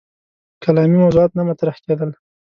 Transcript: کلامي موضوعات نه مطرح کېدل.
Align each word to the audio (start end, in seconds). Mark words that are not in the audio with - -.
کلامي 0.63 0.97
موضوعات 1.03 1.31
نه 1.37 1.43
مطرح 1.49 1.75
کېدل. 1.85 2.09